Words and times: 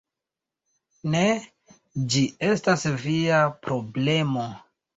Ne, 1.15 1.21
ĝi 2.15 2.25
estas 2.49 2.89
via 3.07 3.45
problemo 3.69 4.51